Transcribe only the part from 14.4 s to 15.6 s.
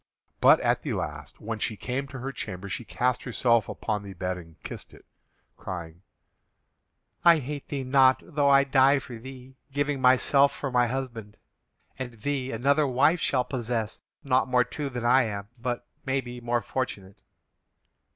more true than I am,